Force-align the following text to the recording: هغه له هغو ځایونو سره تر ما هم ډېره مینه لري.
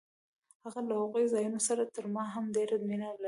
هغه 0.63 0.79
له 0.87 0.93
هغو 1.01 1.19
ځایونو 1.33 1.59
سره 1.67 1.83
تر 1.95 2.05
ما 2.13 2.23
هم 2.33 2.45
ډېره 2.55 2.75
مینه 2.87 3.07
لري. 3.11 3.19